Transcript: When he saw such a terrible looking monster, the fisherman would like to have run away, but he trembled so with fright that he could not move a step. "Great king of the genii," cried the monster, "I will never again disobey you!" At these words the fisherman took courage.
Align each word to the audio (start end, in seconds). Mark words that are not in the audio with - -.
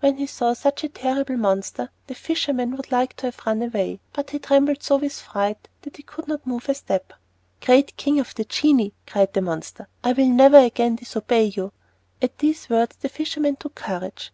When 0.00 0.16
he 0.16 0.26
saw 0.26 0.54
such 0.54 0.84
a 0.84 0.88
terrible 0.88 1.34
looking 1.34 1.40
monster, 1.42 1.90
the 2.06 2.14
fisherman 2.14 2.74
would 2.78 2.90
like 2.90 3.14
to 3.16 3.26
have 3.26 3.42
run 3.44 3.60
away, 3.60 4.00
but 4.14 4.30
he 4.30 4.38
trembled 4.38 4.82
so 4.82 4.96
with 4.96 5.12
fright 5.12 5.68
that 5.82 5.98
he 5.98 6.02
could 6.02 6.26
not 6.26 6.46
move 6.46 6.70
a 6.70 6.74
step. 6.74 7.12
"Great 7.60 7.94
king 7.98 8.18
of 8.18 8.34
the 8.36 8.46
genii," 8.46 8.94
cried 9.06 9.34
the 9.34 9.42
monster, 9.42 9.86
"I 10.02 10.12
will 10.14 10.28
never 10.30 10.56
again 10.60 10.96
disobey 10.96 11.52
you!" 11.54 11.72
At 12.22 12.38
these 12.38 12.70
words 12.70 12.96
the 12.98 13.10
fisherman 13.10 13.56
took 13.56 13.74
courage. 13.74 14.32